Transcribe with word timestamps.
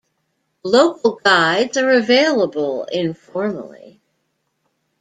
Local 0.63 1.19
guides 1.23 1.77
are 1.77 1.91
available 1.91 2.85
informally. 2.85 4.01